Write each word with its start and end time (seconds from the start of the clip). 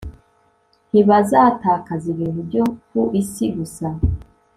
ntibazatakaza 0.91 2.05
ibintu 2.13 2.39
byo 2.47 2.63
ku 2.89 3.01
isi 3.21 3.45
gusa 3.55 3.87